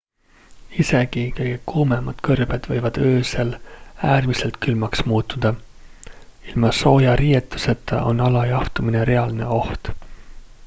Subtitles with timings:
[0.83, 3.51] isegi kõige kuumemad kõrbed võivad öösel
[4.13, 5.51] äärmiselt külmaks muutuda
[6.53, 9.91] ilma sooja riietuseta on alajahtumine reaalne oht